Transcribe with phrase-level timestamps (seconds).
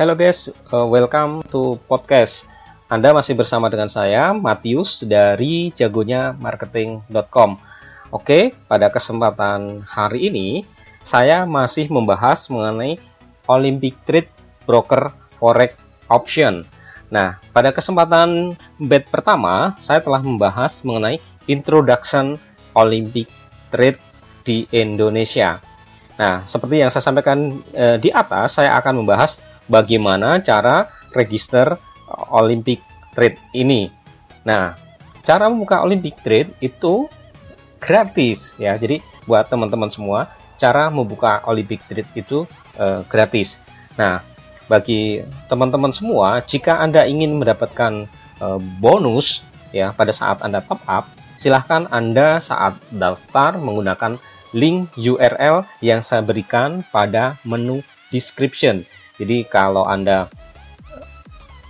[0.00, 2.48] Hello guys, uh, welcome to podcast.
[2.88, 7.60] Anda masih bersama dengan saya, Matius dari jagonya marketing.com.
[8.08, 10.64] Oke, pada kesempatan hari ini
[11.04, 12.96] saya masih membahas mengenai
[13.44, 14.32] Olympic Trade
[14.64, 15.76] Broker Forex
[16.08, 16.64] Option.
[17.12, 22.40] Nah, pada kesempatan bed pertama, saya telah membahas mengenai Introduction
[22.72, 23.28] Olympic
[23.68, 24.00] Trade
[24.48, 25.60] di Indonesia.
[26.16, 31.78] Nah, seperti yang saya sampaikan eh, di atas, saya akan membahas bagaimana cara register
[32.10, 32.82] uh, Olympic
[33.14, 33.88] Trade ini.
[34.42, 34.74] Nah,
[35.22, 37.06] cara membuka Olympic Trade itu
[37.78, 38.74] gratis ya.
[38.74, 42.44] Jadi buat teman-teman semua, cara membuka Olympic Trade itu
[42.76, 43.62] uh, gratis.
[43.94, 44.20] Nah,
[44.66, 48.06] bagi teman-teman semua, jika Anda ingin mendapatkan
[48.42, 54.18] uh, bonus ya pada saat Anda top up, silahkan Anda saat daftar menggunakan
[54.54, 58.82] link URL yang saya berikan pada menu description.
[59.20, 60.32] Jadi kalau Anda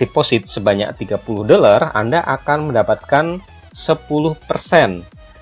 [0.00, 3.38] deposit sebanyak 30 dolar, Anda akan mendapatkan
[3.74, 4.40] 10%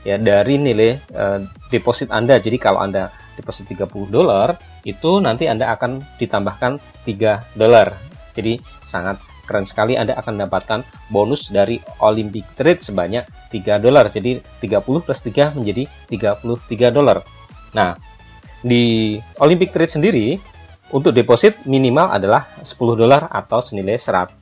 [0.00, 2.40] ya dari nilai uh, deposit Anda.
[2.40, 4.56] Jadi kalau Anda deposit 30 dolar,
[4.88, 7.92] itu nanti Anda akan ditambahkan 3 dolar.
[8.32, 8.56] Jadi
[8.88, 14.06] sangat keren sekali Anda akan mendapatkan bonus dari Olympic Trade sebanyak 3 dolar.
[14.08, 17.20] Jadi 30 plus 3 menjadi 33 dolar.
[17.74, 17.94] Nah,
[18.62, 20.38] di Olympic Trade sendiri
[20.90, 24.34] untuk deposit minimal adalah 10 dolar atau senilai 100,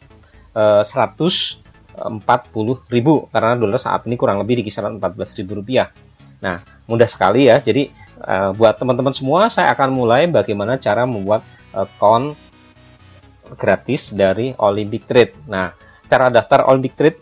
[0.55, 1.63] 140
[2.09, 5.93] eh, karena dolar saat ini kurang lebih di kisaran 14 ribu rupiah.
[6.41, 7.59] Nah, mudah sekali ya.
[7.59, 7.91] Jadi
[8.23, 11.43] uh, buat teman-teman semua, saya akan mulai bagaimana cara membuat
[11.75, 12.39] account
[13.59, 15.35] gratis dari Olympic Trade.
[15.51, 15.75] Nah,
[16.07, 17.19] cara daftar Olympic Trade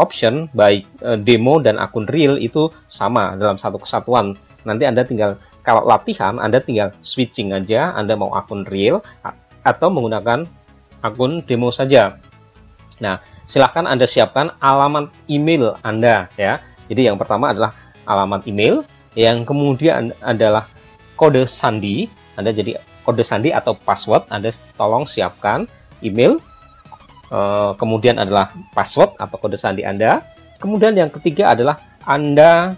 [0.00, 0.88] option baik
[1.20, 4.32] demo dan akun real itu sama dalam satu kesatuan.
[4.64, 5.36] Nanti Anda tinggal
[5.70, 7.94] kalau latihan Anda tinggal switching aja.
[7.94, 9.06] Anda mau akun real
[9.62, 10.50] atau menggunakan
[10.98, 12.18] akun demo saja.
[12.98, 16.58] Nah silahkan Anda siapkan alamat email Anda ya.
[16.90, 17.70] Jadi yang pertama adalah
[18.02, 18.82] alamat email.
[19.14, 20.66] Yang kemudian adalah
[21.14, 22.10] kode sandi.
[22.34, 25.70] Anda jadi kode sandi atau password Anda tolong siapkan
[26.02, 26.42] email.
[27.30, 30.18] Eh, kemudian adalah password atau kode sandi Anda.
[30.58, 32.74] Kemudian yang ketiga adalah Anda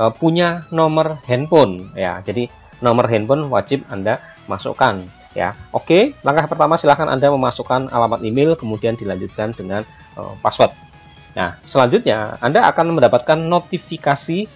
[0.00, 2.24] uh, punya nomor handphone ya.
[2.24, 2.48] Jadi
[2.80, 4.16] nomor handphone wajib Anda
[4.48, 5.04] masukkan
[5.36, 5.52] ya.
[5.76, 9.84] Oke, langkah pertama silahkan Anda memasukkan alamat email kemudian dilanjutkan dengan
[10.16, 10.72] uh, password.
[11.36, 14.48] Nah, selanjutnya Anda akan mendapatkan notifikasi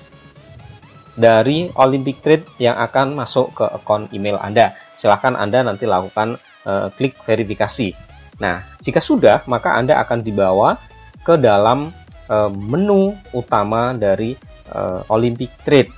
[1.14, 4.74] dari Olympic Trade yang akan masuk ke akun email Anda.
[4.98, 6.34] Silahkan Anda nanti lakukan
[6.66, 7.94] uh, klik verifikasi.
[8.42, 10.74] Nah, jika sudah, maka Anda akan dibawa
[11.22, 11.94] ke dalam
[12.26, 14.34] uh, menu utama dari
[14.72, 15.90] uh, Olympic Trade.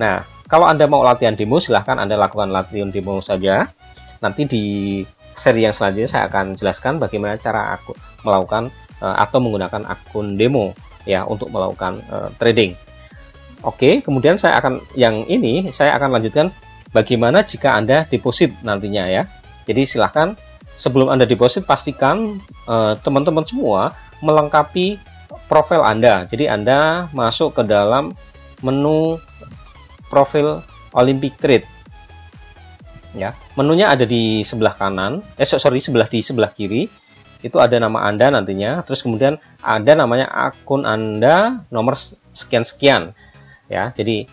[0.00, 3.66] Nah, kalau Anda mau latihan demo, silahkan Anda lakukan latihan demo saja.
[4.22, 4.64] Nanti di
[5.36, 7.92] seri yang selanjutnya saya akan jelaskan bagaimana cara aku
[8.24, 8.72] melakukan
[9.04, 10.72] uh, atau menggunakan akun demo
[11.04, 12.72] ya untuk melakukan uh, trading.
[13.66, 16.48] Oke, kemudian saya akan yang ini saya akan lanjutkan
[16.94, 19.22] bagaimana jika Anda deposit nantinya ya.
[19.66, 20.38] Jadi silahkan
[20.78, 22.38] sebelum Anda deposit pastikan
[23.02, 23.80] teman-teman uh, semua
[24.22, 24.96] melengkapi
[25.46, 26.26] profil Anda.
[26.26, 28.14] Jadi Anda masuk ke dalam
[28.64, 29.20] menu
[30.08, 30.62] profil
[30.94, 31.66] Olympic Trade.
[33.16, 35.24] Ya, menunya ada di sebelah kanan.
[35.40, 36.84] Eh sorry, sebelah di sebelah kiri.
[37.40, 38.84] Itu ada nama Anda nantinya.
[38.84, 41.96] Terus kemudian ada namanya akun Anda nomor
[42.36, 43.16] sekian-sekian.
[43.72, 44.28] Ya, jadi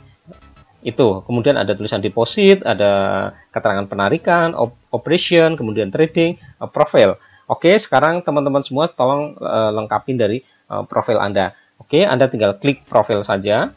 [0.83, 1.23] itu.
[1.23, 7.15] Kemudian ada tulisan deposit, ada keterangan penarikan, op operation, kemudian trading, uh, profil.
[7.47, 10.43] Oke, sekarang teman-teman semua tolong uh, lengkapin dari
[10.73, 11.53] uh, profil Anda.
[11.78, 13.69] Oke, Anda tinggal klik profil saja.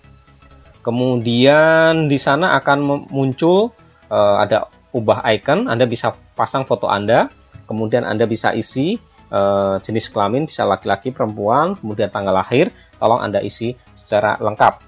[0.81, 3.75] Kemudian di sana akan muncul
[4.09, 7.29] uh, ada ubah icon, Anda bisa pasang foto Anda,
[7.69, 8.97] kemudian Anda bisa isi
[9.35, 14.81] uh, jenis kelamin, bisa laki-laki, perempuan, kemudian tanggal lahir, tolong Anda isi secara lengkap.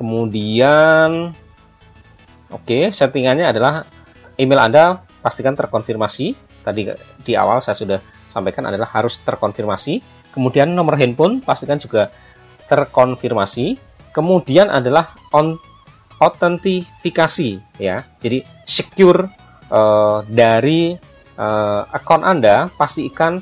[0.00, 1.36] Kemudian
[2.48, 3.84] oke, okay, settingannya adalah
[4.40, 6.34] email Anda pastikan terkonfirmasi.
[6.64, 6.82] Tadi
[7.22, 7.98] di awal saya sudah
[8.32, 12.08] sampaikan adalah harus terkonfirmasi Kemudian nomor handphone pastikan juga
[12.66, 13.76] terkonfirmasi.
[14.12, 15.56] Kemudian adalah on
[16.20, 18.04] autentifikasi ya.
[18.20, 19.28] Jadi secure
[19.72, 20.96] uh, dari
[21.36, 23.40] uh, akun Anda pastikan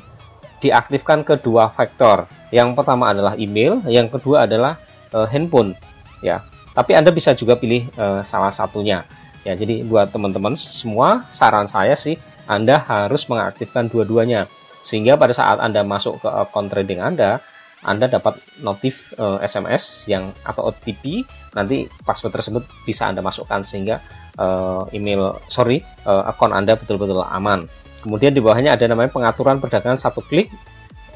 [0.61, 2.29] diaktifkan kedua faktor.
[2.53, 4.77] Yang pertama adalah email, yang kedua adalah
[5.15, 5.73] uh, handphone
[6.21, 6.43] ya.
[6.71, 9.03] Tapi Anda bisa juga pilih uh, salah satunya.
[9.41, 12.13] Ya, jadi buat teman-teman semua saran saya sih
[12.45, 14.45] Anda harus mengaktifkan dua-duanya
[14.81, 17.41] sehingga pada saat Anda masuk ke account trading Anda,
[17.81, 21.25] Anda dapat notif uh, eh, SMS yang atau OTP
[21.57, 23.97] nanti password tersebut bisa Anda masukkan sehingga
[24.37, 27.65] uh, email sorry uh, akun Anda betul-betul aman.
[28.01, 30.49] Kemudian di bawahnya ada namanya pengaturan perdagangan satu klik.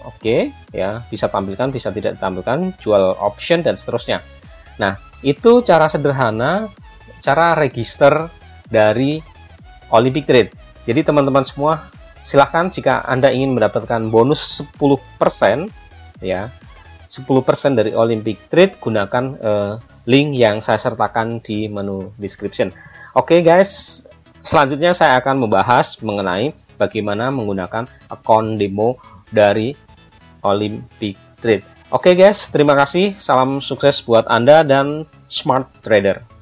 [0.05, 4.21] Oke, ya, bisa tampilkan, bisa tidak ditampilkan, jual option dan seterusnya.
[4.77, 4.93] Nah,
[5.25, 6.69] itu cara sederhana
[7.25, 8.29] cara register
[8.69, 9.17] dari
[9.89, 10.53] Olympic Trade.
[10.85, 11.89] Jadi teman-teman semua
[12.25, 15.69] silahkan jika Anda ingin mendapatkan bonus 10%
[16.25, 16.49] ya
[17.07, 19.73] 10% dari Olympic Trade gunakan uh,
[20.09, 22.73] link yang saya sertakan di menu description.
[23.15, 24.03] Oke okay, guys,
[24.43, 28.99] selanjutnya saya akan membahas mengenai bagaimana menggunakan akun demo
[29.31, 29.71] dari
[30.43, 31.63] Olympic Trade.
[31.93, 33.15] Oke okay guys, terima kasih.
[33.15, 36.34] Salam sukses buat Anda dan smart trader.